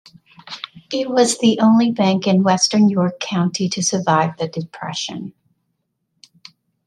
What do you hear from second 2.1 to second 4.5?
in Western York County to survive the